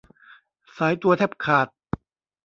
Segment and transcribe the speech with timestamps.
[0.75, 1.67] สายตัวแทบขาด